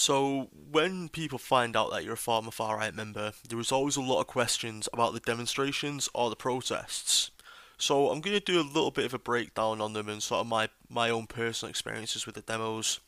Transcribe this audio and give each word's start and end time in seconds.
So, 0.00 0.46
when 0.70 1.08
people 1.08 1.40
find 1.40 1.74
out 1.74 1.90
that 1.90 2.04
you're 2.04 2.14
a 2.14 2.16
former 2.16 2.52
far 2.52 2.76
right 2.76 2.94
member, 2.94 3.32
there 3.48 3.58
is 3.58 3.72
always 3.72 3.96
a 3.96 4.00
lot 4.00 4.20
of 4.20 4.28
questions 4.28 4.88
about 4.92 5.12
the 5.12 5.18
demonstrations 5.18 6.08
or 6.14 6.30
the 6.30 6.36
protests. 6.36 7.32
So, 7.78 8.08
I'm 8.08 8.20
going 8.20 8.38
to 8.38 8.40
do 8.40 8.60
a 8.60 8.62
little 8.62 8.92
bit 8.92 9.06
of 9.06 9.12
a 9.12 9.18
breakdown 9.18 9.80
on 9.80 9.94
them 9.94 10.08
and 10.08 10.22
sort 10.22 10.42
of 10.42 10.46
my, 10.46 10.68
my 10.88 11.10
own 11.10 11.26
personal 11.26 11.68
experiences 11.70 12.26
with 12.26 12.36
the 12.36 12.42
demos. 12.42 13.00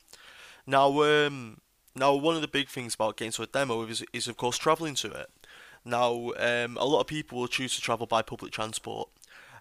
Now, 0.67 1.03
um, 1.05 1.61
now 1.95 2.13
one 2.17 2.35
of 2.35 2.43
the 2.43 2.49
big 2.49 2.69
things 2.69 2.97
about 2.97 3.17
getting 3.17 3.31
to 3.35 3.43
a 3.43 3.47
demo 3.47 3.87
is, 3.87 4.03
is 4.13 4.27
of 4.27 4.37
course 4.37 4.59
travelling 4.59 4.97
to 4.97 5.13
it. 5.13 5.31
Now, 5.85 6.33
um, 6.39 6.77
a 6.77 6.85
lot 6.85 7.03
of 7.03 7.07
people 7.07 7.39
will 7.39 7.47
choose 7.47 7.77
to 7.77 7.81
travel 7.81 8.09
by 8.09 8.23
public 8.23 8.51
transport, 8.51 9.11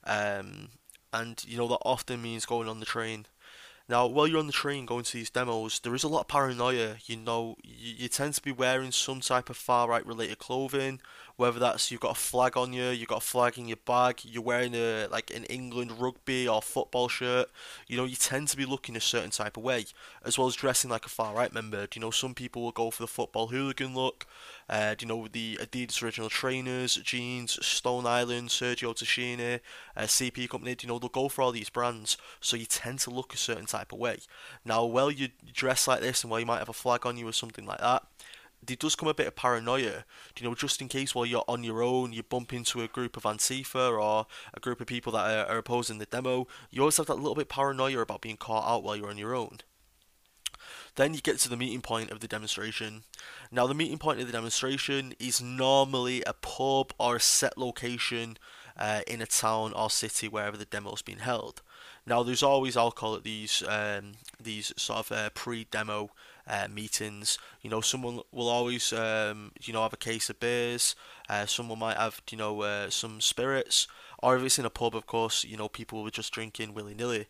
um, 0.04 0.70
and 1.14 1.46
you 1.48 1.60
know 1.60 1.68
that 1.68 1.86
often 1.86 2.24
means 2.24 2.48
going 2.48 2.68
on 2.68 2.80
the 2.80 2.88
train. 2.88 3.28
Now, 3.90 4.06
while 4.06 4.28
you're 4.28 4.38
on 4.38 4.46
the 4.46 4.54
train 4.54 4.86
going 4.86 5.04
to 5.04 5.14
these 5.14 5.32
demos, 5.32 5.80
there 5.80 5.96
is 5.96 6.04
a 6.04 6.08
lot 6.08 6.22
of 6.22 6.28
paranoia. 6.28 6.98
You 7.08 7.18
know, 7.18 7.58
you, 7.64 7.96
you 7.98 8.08
tend 8.08 8.36
to 8.36 8.42
be 8.42 8.52
wearing 8.52 8.92
some 8.92 9.20
type 9.20 9.50
of 9.50 9.58
far 9.58 9.90
right 9.90 10.06
related 10.06 10.38
clothing, 10.38 11.02
whether 11.40 11.58
that's 11.58 11.90
you've 11.90 12.02
got 12.02 12.12
a 12.12 12.20
flag 12.20 12.58
on 12.58 12.74
you, 12.74 12.90
you've 12.90 13.08
got 13.08 13.24
a 13.24 13.26
flag 13.26 13.58
in 13.58 13.66
your 13.66 13.78
bag, 13.86 14.20
you're 14.24 14.44
wearing 14.44 14.76
a 14.76 15.08
like 15.10 15.32
an 15.34 15.46
England 15.46 15.90
rugby 15.98 16.46
or 16.50 16.62
football 16.62 17.08
shirt. 17.08 17.50
You 17.88 17.96
know, 17.96 18.04
you 18.04 18.18
tend 18.18 18.50
to 18.50 18.58
be 18.58 18.66
looking 18.66 18.98
a 18.98 19.00
certain 19.00 19.30
type 19.30 19.56
of 19.56 19.64
way, 19.64 19.86
as 20.26 20.38
well 20.38 20.48
as 20.48 20.56
dressing 20.56 20.90
like 20.90 21.06
a 21.06 21.10
far 21.10 21.34
right 21.34 21.54
member. 21.54 21.88
You 21.96 22.02
know, 22.02 22.12
some 22.12 22.34
people 22.34 22.62
will 22.62 22.74
go 22.74 22.92
for 22.92 23.04
the 23.04 23.08
football 23.08 23.48
hooligan 23.48 23.96
look. 23.96 24.26
Uh, 24.68 24.96
you 25.00 25.08
know, 25.08 25.30
the 25.32 25.58
Adidas 25.62 26.04
original 26.04 26.28
trainers, 26.28 26.96
jeans, 26.96 27.66
Stone 27.66 28.06
Island, 28.06 28.50
Sergio 28.50 28.94
Tacchini, 28.94 29.62
uh, 29.96 30.02
CP 30.02 30.50
Company. 30.50 30.76
Do 30.76 30.86
You 30.86 30.94
know, 30.94 31.00
they'll 31.00 31.08
go 31.08 31.30
for 31.30 31.42
all 31.42 31.54
these 31.54 31.70
brands, 31.70 32.18
so 32.42 32.58
you 32.58 32.66
tend 32.66 33.00
to 33.00 33.12
look 33.12 33.34
a 33.34 33.38
certain 33.38 33.66
type 33.66 33.94
of 33.94 34.00
way. 34.00 34.20
Now, 34.66 34.84
while 34.84 35.10
you 35.10 35.30
dress 35.54 35.88
like 35.88 36.02
this, 36.02 36.22
and 36.22 36.32
while 36.32 36.42
you 36.42 36.46
might 36.46 36.60
have 36.60 36.68
a 36.68 36.74
flag 36.74 37.06
on 37.06 37.16
you 37.16 37.30
or 37.30 37.32
something 37.32 37.66
like 37.66 37.80
that, 37.80 38.04
there 38.66 38.76
does 38.76 38.96
come 38.96 39.10
a 39.10 39.14
bit 39.14 39.28
of 39.28 39.36
paranoia, 39.36 40.06
you 40.38 40.48
know, 40.48 40.56
just 40.56 40.82
in 40.82 40.88
case 40.88 41.16
while 41.16 41.26
you're 41.26 41.46
on 41.48 41.64
your 41.64 41.82
own, 41.82 42.14
you 42.14 42.24
bump 42.24 42.54
into 42.54 42.82
a 42.82 42.88
group 42.88 43.16
of 43.16 43.24
Antifa 43.24 43.92
or 43.92 44.28
a 44.54 44.60
group 44.60 44.82
of 44.82 44.88
people 44.88 45.14
that 45.14 45.48
are, 45.48 45.54
are 45.54 45.58
opposing 45.58 45.98
the 45.98 46.06
demo, 46.06 46.48
you 46.70 46.82
always 46.82 46.98
have 46.98 47.08
that 47.08 47.16
little 47.16 47.36
bit 47.36 47.50
paranoia 47.50 48.00
about 48.00 48.22
being 48.22 48.38
caught 48.38 48.68
out 48.68 48.84
while 48.84 48.96
you're 48.96 49.10
on 49.10 49.18
your 49.18 49.36
own. 49.36 49.60
Then 50.96 51.14
you 51.14 51.22
get 51.22 51.40
to 51.40 51.50
the 51.50 51.58
meeting 51.58 51.82
point 51.82 52.12
of 52.12 52.20
the 52.20 52.28
demonstration. 52.28 53.04
Now, 53.52 53.68
the 53.68 53.74
meeting 53.74 53.98
point 53.98 54.20
of 54.20 54.28
the 54.28 54.34
demonstration 54.34 55.14
is 55.20 55.42
normally 55.42 56.24
a 56.24 56.34
pub 56.34 56.94
or 57.00 57.16
a 57.16 57.22
set 57.22 57.58
location 57.58 58.38
uh, 58.80 59.02
in 59.06 59.22
a 59.22 59.28
town 59.28 59.74
or 59.74 59.90
city 59.90 60.28
wherever 60.28 60.58
the 60.58 60.66
demo 60.66 60.94
is 60.94 61.02
being 61.02 61.20
held. 61.20 61.62
Now, 62.06 62.24
there's 62.24 62.42
always 62.42 62.78
alcohol 62.78 63.16
at 63.16 63.24
these 63.24 63.62
um, 63.68 64.14
these 64.42 64.74
sort 64.78 65.00
of 65.00 65.12
uh, 65.12 65.30
pre-demo 65.36 66.10
uh, 66.48 66.68
meetings. 66.74 67.38
You 67.62 67.70
know, 67.70 67.82
someone 67.82 68.22
will 68.32 68.48
always 68.48 68.92
um, 68.94 69.52
you 69.62 69.74
know 69.74 69.84
have 69.84 69.94
a 69.94 69.98
case 69.98 70.30
of 70.30 70.40
beers. 70.40 70.96
Uh, 71.30 71.46
someone 71.46 71.78
might 71.78 71.98
have 71.98 72.22
you 72.32 72.38
know 72.38 72.62
uh, 72.62 72.90
some 72.90 73.22
spirits, 73.22 73.88
or 74.24 74.38
if 74.38 74.44
it's 74.44 74.58
in 74.58 74.66
a 74.66 74.70
pub, 74.70 74.96
of 74.96 75.06
course, 75.06 75.44
you 75.44 75.58
know 75.58 75.68
people 75.68 76.02
will 76.02 76.10
just 76.10 76.34
drinking 76.34 76.74
willy 76.74 76.96
nilly. 76.96 77.28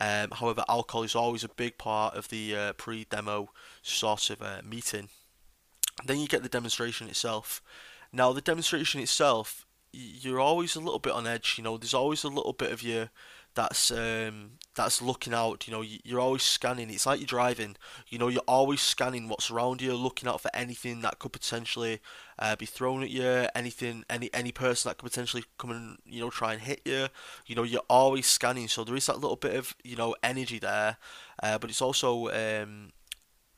Um, 0.00 0.30
however, 0.30 0.64
alcohol 0.68 1.02
is 1.02 1.14
always 1.14 1.44
a 1.44 1.48
big 1.48 1.76
part 1.76 2.14
of 2.14 2.28
the 2.28 2.56
uh, 2.56 2.72
pre-demo 2.74 3.50
sort 3.82 4.30
of 4.30 4.40
uh, 4.40 4.62
meeting. 4.64 5.10
Then 6.06 6.18
you 6.18 6.26
get 6.26 6.42
the 6.42 6.48
demonstration 6.48 7.08
itself. 7.08 7.60
Now, 8.12 8.32
the 8.32 8.40
demonstration 8.40 9.00
itself, 9.00 9.66
you're 9.92 10.40
always 10.40 10.76
a 10.76 10.80
little 10.80 10.98
bit 10.98 11.12
on 11.12 11.26
edge. 11.26 11.54
You 11.58 11.64
know, 11.64 11.76
there's 11.76 11.94
always 11.94 12.24
a 12.24 12.28
little 12.28 12.52
bit 12.52 12.72
of 12.72 12.82
you 12.82 13.08
that's 13.54 13.90
um, 13.90 14.52
that's 14.74 15.02
looking 15.02 15.34
out. 15.34 15.66
You 15.66 15.74
know, 15.74 15.82
you're 15.82 16.20
always 16.20 16.42
scanning. 16.42 16.90
It's 16.90 17.06
like 17.06 17.20
you're 17.20 17.26
driving. 17.26 17.76
You 18.08 18.18
know, 18.18 18.28
you're 18.28 18.42
always 18.48 18.80
scanning 18.80 19.28
what's 19.28 19.50
around 19.50 19.82
you, 19.82 19.94
looking 19.94 20.28
out 20.28 20.40
for 20.40 20.50
anything 20.54 21.02
that 21.02 21.18
could 21.18 21.32
potentially 21.32 22.00
uh, 22.38 22.56
be 22.56 22.66
thrown 22.66 23.02
at 23.02 23.10
you, 23.10 23.46
anything, 23.54 24.04
any 24.08 24.30
any 24.32 24.52
person 24.52 24.88
that 24.88 24.98
could 24.98 25.10
potentially 25.10 25.44
come 25.58 25.70
and 25.70 25.98
you 26.06 26.20
know 26.20 26.30
try 26.30 26.52
and 26.54 26.62
hit 26.62 26.80
you. 26.84 27.08
You 27.46 27.56
know, 27.56 27.62
you're 27.62 27.82
always 27.90 28.26
scanning. 28.26 28.68
So 28.68 28.84
there 28.84 28.96
is 28.96 29.06
that 29.06 29.20
little 29.20 29.36
bit 29.36 29.54
of 29.54 29.74
you 29.84 29.96
know 29.96 30.14
energy 30.22 30.58
there, 30.58 30.96
uh, 31.42 31.58
but 31.58 31.70
it's 31.70 31.82
also 31.82 32.28
um, 32.28 32.92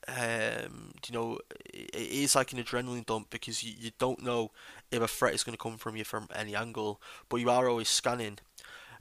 um, 0.09 0.93
you 1.07 1.13
know, 1.13 1.39
it 1.73 1.95
is 1.95 2.35
like 2.35 2.53
an 2.53 2.63
adrenaline 2.63 3.07
dump 3.07 3.31
because 3.31 3.63
you, 3.63 3.73
you 3.79 3.91
don't 3.99 4.23
know 4.23 4.51
if 4.91 5.03
a 5.03 5.09
threat 5.09 5.35
is 5.35 5.45
going 5.45 5.57
to 5.57 5.63
come 5.63 5.77
from 5.77 5.97
you 5.97 6.05
from 6.05 6.29
any 6.35 6.55
angle, 6.55 7.01
but 7.29 7.39
you 7.39 7.51
are 7.51 7.69
always 7.69 7.89
scanning. 7.89 8.39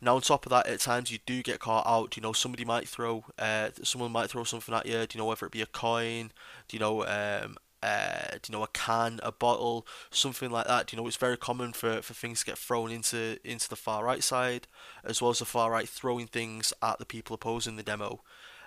Now, 0.01 0.15
on 0.15 0.21
top 0.21 0.45
of 0.45 0.49
that, 0.49 0.67
at 0.67 0.81
times 0.81 1.11
you 1.11 1.19
do 1.25 1.41
get 1.41 1.59
caught 1.59 1.87
out. 1.87 2.17
You 2.17 2.21
know, 2.23 2.33
somebody 2.33 2.65
might 2.65 2.89
throw, 2.89 3.23
uh, 3.39 3.69
someone 3.83 4.11
might 4.11 4.29
throw 4.29 4.43
something 4.43 4.75
at 4.75 4.85
you. 4.85 5.05
Do 5.05 5.07
you 5.13 5.19
know 5.19 5.25
whether 5.25 5.45
it 5.45 5.51
be 5.53 5.61
a 5.61 5.65
coin? 5.65 6.31
Do 6.67 6.75
you 6.75 6.79
know, 6.79 7.05
um, 7.05 7.55
uh, 7.81 8.31
do 8.41 8.51
you 8.51 8.57
know, 8.57 8.63
a 8.63 8.67
can, 8.67 9.21
a 9.23 9.31
bottle, 9.31 9.87
something 10.11 10.51
like 10.51 10.67
that? 10.67 10.87
Do 10.87 10.95
you 10.95 11.01
know, 11.01 11.07
it's 11.07 11.15
very 11.15 11.37
common 11.37 11.71
for, 11.71 12.01
for 12.01 12.13
things 12.13 12.39
to 12.39 12.45
get 12.45 12.57
thrown 12.57 12.91
into 12.91 13.37
into 13.45 13.69
the 13.69 13.77
far 13.77 14.03
right 14.03 14.23
side, 14.23 14.67
as 15.05 15.21
well 15.21 15.31
as 15.31 15.39
the 15.39 15.45
far 15.45 15.71
right 15.71 15.87
throwing 15.87 16.27
things 16.27 16.73
at 16.81 16.99
the 16.99 17.05
people 17.05 17.35
opposing 17.35 17.77
the 17.77 17.83
demo. 17.83 18.21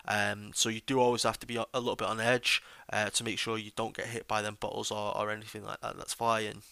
Um, 0.08 0.52
so 0.54 0.68
you 0.68 0.80
do 0.86 1.00
always 1.00 1.24
have 1.24 1.38
to 1.40 1.46
be 1.46 1.56
a 1.56 1.66
little 1.74 1.96
bit 1.96 2.08
on 2.08 2.20
edge 2.20 2.62
uh, 2.92 3.10
to 3.10 3.24
make 3.24 3.38
sure 3.38 3.58
you 3.58 3.72
don't 3.76 3.96
get 3.96 4.06
hit 4.06 4.28
by 4.28 4.42
them 4.42 4.56
bottles 4.60 4.90
or, 4.90 5.16
or 5.16 5.30
anything 5.30 5.64
like 5.64 5.80
that 5.80 5.96
that's 5.96 6.14
flying. 6.14 6.62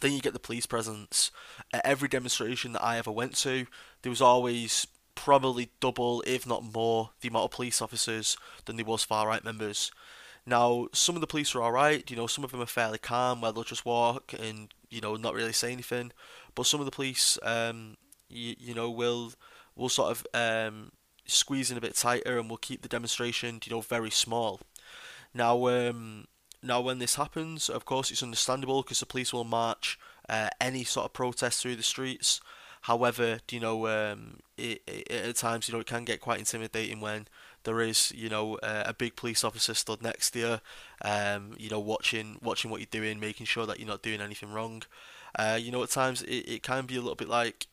Then 0.00 0.12
you 0.12 0.20
get 0.20 0.32
the 0.32 0.40
police 0.40 0.66
presence. 0.66 1.30
At 1.72 1.86
every 1.86 2.08
demonstration 2.08 2.72
that 2.72 2.84
I 2.84 2.98
ever 2.98 3.12
went 3.12 3.36
to, 3.36 3.66
there 4.02 4.10
was 4.10 4.20
always 4.20 4.86
probably 5.14 5.70
double, 5.80 6.22
if 6.26 6.46
not 6.46 6.64
more, 6.64 7.10
the 7.20 7.28
amount 7.28 7.44
of 7.44 7.50
police 7.52 7.80
officers 7.80 8.36
than 8.64 8.76
there 8.76 8.84
was 8.84 9.04
far 9.04 9.28
right 9.28 9.44
members. 9.44 9.92
Now, 10.46 10.88
some 10.92 11.14
of 11.14 11.20
the 11.20 11.26
police 11.26 11.54
are 11.54 11.62
alright, 11.62 12.10
you 12.10 12.16
know, 12.16 12.26
some 12.26 12.44
of 12.44 12.50
them 12.50 12.60
are 12.60 12.66
fairly 12.66 12.98
calm 12.98 13.40
where 13.40 13.52
they'll 13.52 13.64
just 13.64 13.86
walk 13.86 14.34
and, 14.38 14.74
you 14.90 15.00
know, 15.00 15.14
not 15.14 15.34
really 15.34 15.52
say 15.52 15.72
anything. 15.72 16.12
But 16.54 16.66
some 16.66 16.80
of 16.80 16.86
the 16.86 16.92
police, 16.92 17.38
um, 17.42 17.96
you, 18.28 18.54
you 18.58 18.74
know, 18.74 18.90
will 18.90 19.32
will 19.76 19.88
sort 19.88 20.10
of 20.10 20.26
um, 20.34 20.92
squeeze 21.26 21.70
in 21.70 21.78
a 21.78 21.80
bit 21.80 21.94
tighter 21.94 22.38
and 22.38 22.48
we'll 22.48 22.58
keep 22.58 22.82
the 22.82 22.88
demonstration, 22.88 23.60
you 23.64 23.72
know, 23.72 23.80
very 23.80 24.10
small. 24.10 24.60
Now, 25.32 25.66
um, 25.68 26.26
now, 26.62 26.80
when 26.80 26.98
this 26.98 27.16
happens, 27.16 27.68
of 27.68 27.84
course, 27.84 28.10
it's 28.10 28.22
understandable 28.22 28.82
because 28.82 29.00
the 29.00 29.06
police 29.06 29.32
will 29.32 29.44
march 29.44 29.98
uh, 30.28 30.48
any 30.60 30.82
sort 30.84 31.04
of 31.04 31.12
protest 31.12 31.60
through 31.60 31.76
the 31.76 31.82
streets. 31.82 32.40
However, 32.82 33.40
you 33.50 33.60
know, 33.60 33.86
um, 33.86 34.40
it, 34.56 34.82
it, 34.86 35.10
at 35.10 35.36
times, 35.36 35.68
you 35.68 35.74
know, 35.74 35.80
it 35.80 35.86
can 35.86 36.04
get 36.04 36.20
quite 36.20 36.38
intimidating 36.38 37.00
when 37.00 37.28
there 37.64 37.80
is, 37.80 38.12
you 38.12 38.28
know, 38.28 38.56
uh, 38.56 38.84
a 38.86 38.94
big 38.94 39.16
police 39.16 39.44
officer 39.44 39.74
stood 39.74 40.02
next 40.02 40.30
to 40.30 40.38
you, 40.38 40.58
um, 41.02 41.54
you 41.58 41.68
know, 41.68 41.80
watching 41.80 42.38
watching 42.42 42.70
what 42.70 42.80
you're 42.80 42.86
doing, 42.90 43.20
making 43.20 43.46
sure 43.46 43.66
that 43.66 43.78
you're 43.78 43.88
not 43.88 44.02
doing 44.02 44.20
anything 44.20 44.52
wrong. 44.52 44.82
Uh, 45.38 45.58
you 45.60 45.70
know, 45.70 45.82
at 45.82 45.90
times 45.90 46.22
it, 46.22 46.48
it 46.48 46.62
can 46.62 46.86
be 46.86 46.96
a 46.96 47.00
little 47.00 47.14
bit 47.14 47.28
like, 47.28 47.66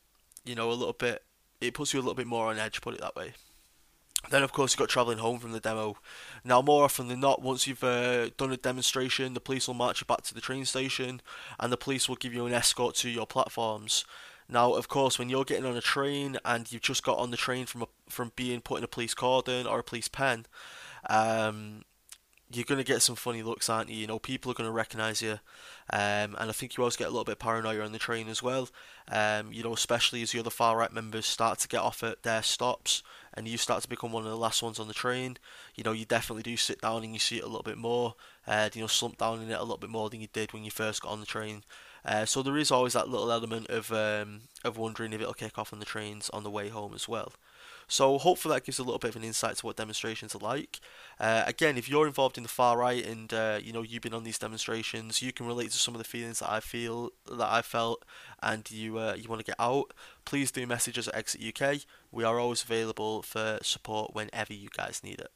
you 0.45 0.55
know, 0.55 0.69
a 0.69 0.73
little 0.73 0.93
bit, 0.93 1.23
it 1.61 1.73
puts 1.73 1.93
you 1.93 1.99
a 1.99 2.01
little 2.01 2.15
bit 2.15 2.27
more 2.27 2.47
on 2.47 2.57
edge, 2.57 2.81
put 2.81 2.95
it 2.95 3.01
that 3.01 3.15
way. 3.15 3.33
Then, 4.29 4.43
of 4.43 4.51
course, 4.51 4.73
you've 4.73 4.79
got 4.79 4.89
travelling 4.89 5.17
home 5.17 5.39
from 5.39 5.51
the 5.51 5.59
demo. 5.59 5.97
Now, 6.43 6.61
more 6.61 6.83
often 6.83 7.07
than 7.07 7.19
not, 7.19 7.41
once 7.41 7.65
you've 7.65 7.83
uh, 7.83 8.29
done 8.37 8.51
a 8.51 8.57
demonstration, 8.57 9.33
the 9.33 9.39
police 9.39 9.67
will 9.67 9.73
march 9.73 10.01
you 10.01 10.05
back 10.05 10.21
to 10.23 10.33
the 10.33 10.41
train 10.41 10.65
station 10.65 11.21
and 11.59 11.71
the 11.71 11.77
police 11.77 12.07
will 12.07 12.17
give 12.17 12.33
you 12.33 12.45
an 12.45 12.53
escort 12.53 12.95
to 12.95 13.09
your 13.09 13.25
platforms. 13.25 14.05
Now, 14.47 14.73
of 14.73 14.87
course, 14.87 15.17
when 15.17 15.29
you're 15.29 15.45
getting 15.45 15.65
on 15.65 15.77
a 15.77 15.81
train 15.81 16.37
and 16.45 16.71
you've 16.71 16.81
just 16.81 17.03
got 17.03 17.17
on 17.17 17.31
the 17.31 17.37
train 17.37 17.65
from 17.65 17.83
a, 17.83 17.87
from 18.09 18.31
being 18.35 18.61
put 18.61 18.77
in 18.77 18.83
a 18.83 18.87
police 18.87 19.13
cordon 19.13 19.65
or 19.65 19.79
a 19.79 19.83
police 19.83 20.07
pen, 20.07 20.45
um, 21.09 21.83
you're 22.55 22.65
going 22.65 22.77
to 22.77 22.83
get 22.83 23.01
some 23.01 23.15
funny 23.15 23.43
looks, 23.43 23.69
aren't 23.69 23.89
you? 23.89 23.97
You 23.97 24.07
know, 24.07 24.19
people 24.19 24.51
are 24.51 24.55
going 24.55 24.67
to 24.67 24.73
recognise 24.73 25.21
you. 25.21 25.39
Um, 25.91 26.35
and 26.37 26.49
I 26.49 26.51
think 26.51 26.75
you 26.75 26.83
always 26.83 26.95
get 26.95 27.07
a 27.07 27.11
little 27.11 27.25
bit 27.25 27.39
paranoia 27.39 27.81
on 27.81 27.91
the 27.91 27.99
train 27.99 28.27
as 28.27 28.41
well. 28.41 28.69
Um, 29.09 29.51
you 29.51 29.63
know, 29.63 29.73
especially 29.73 30.21
as 30.21 30.31
the 30.31 30.39
other 30.39 30.49
far 30.49 30.77
right 30.77 30.91
members 30.91 31.25
start 31.25 31.59
to 31.59 31.67
get 31.67 31.81
off 31.81 32.03
at 32.03 32.23
their 32.23 32.41
stops 32.41 33.03
and 33.33 33.47
you 33.47 33.57
start 33.57 33.83
to 33.83 33.89
become 33.89 34.11
one 34.11 34.23
of 34.23 34.29
the 34.29 34.37
last 34.37 34.63
ones 34.63 34.79
on 34.79 34.87
the 34.87 34.93
train. 34.93 35.37
You 35.75 35.83
know, 35.83 35.91
you 35.91 36.05
definitely 36.05 36.43
do 36.43 36.57
sit 36.57 36.81
down 36.81 37.03
and 37.03 37.13
you 37.13 37.19
see 37.19 37.37
it 37.37 37.43
a 37.43 37.47
little 37.47 37.63
bit 37.63 37.77
more. 37.77 38.15
Uh, 38.51 38.69
you 38.73 38.81
know, 38.81 38.87
slump 38.87 39.17
down 39.17 39.41
in 39.41 39.49
it 39.49 39.57
a 39.57 39.61
little 39.61 39.77
bit 39.77 39.89
more 39.89 40.09
than 40.09 40.19
you 40.19 40.27
did 40.33 40.51
when 40.51 40.65
you 40.65 40.71
first 40.71 41.01
got 41.01 41.11
on 41.13 41.21
the 41.21 41.25
train. 41.25 41.63
Uh, 42.03 42.25
so 42.25 42.43
there 42.43 42.57
is 42.57 42.69
always 42.69 42.91
that 42.91 43.07
little 43.07 43.31
element 43.31 43.69
of 43.69 43.93
um, 43.93 44.41
of 44.65 44.77
wondering 44.77 45.13
if 45.13 45.21
it'll 45.21 45.33
kick 45.33 45.57
off 45.57 45.71
on 45.71 45.79
the 45.79 45.85
trains 45.85 46.29
on 46.31 46.43
the 46.43 46.49
way 46.49 46.67
home 46.67 46.93
as 46.93 47.07
well. 47.07 47.31
So 47.87 48.17
hopefully 48.17 48.55
that 48.55 48.65
gives 48.65 48.77
a 48.77 48.83
little 48.83 48.99
bit 48.99 49.11
of 49.11 49.15
an 49.15 49.23
insight 49.23 49.55
to 49.57 49.65
what 49.65 49.77
demonstrations 49.77 50.35
are 50.35 50.39
like. 50.39 50.81
Uh, 51.17 51.43
again, 51.47 51.77
if 51.77 51.87
you're 51.87 52.07
involved 52.07 52.35
in 52.35 52.43
the 52.43 52.49
far 52.49 52.77
right 52.77 53.05
and 53.05 53.33
uh, 53.33 53.59
you 53.63 53.71
know 53.71 53.83
you've 53.83 54.01
been 54.01 54.13
on 54.13 54.25
these 54.25 54.37
demonstrations, 54.37 55.21
you 55.21 55.31
can 55.31 55.47
relate 55.47 55.71
to 55.71 55.79
some 55.79 55.95
of 55.95 55.99
the 55.99 56.03
feelings 56.03 56.39
that 56.39 56.51
I 56.51 56.59
feel 56.59 57.11
that 57.31 57.49
I 57.49 57.61
felt, 57.61 58.03
and 58.43 58.69
you 58.69 58.97
uh, 58.97 59.15
you 59.17 59.29
want 59.29 59.39
to 59.39 59.45
get 59.45 59.59
out. 59.59 59.93
Please 60.25 60.51
do 60.51 60.67
message 60.67 60.99
us 60.99 61.07
at 61.07 61.15
Exit 61.15 61.61
UK. 61.61 61.77
We 62.11 62.25
are 62.25 62.37
always 62.37 62.63
available 62.63 63.21
for 63.21 63.59
support 63.61 64.13
whenever 64.13 64.51
you 64.51 64.67
guys 64.75 64.99
need 65.05 65.21
it. 65.21 65.31